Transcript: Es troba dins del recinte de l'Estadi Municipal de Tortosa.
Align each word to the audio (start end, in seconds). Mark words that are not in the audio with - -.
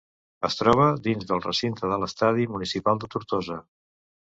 Es 0.47 0.55
troba 0.61 0.87
dins 1.09 1.29
del 1.33 1.45
recinte 1.45 1.93
de 1.95 2.01
l'Estadi 2.05 2.51
Municipal 2.59 3.05
de 3.05 3.15
Tortosa. 3.17 3.65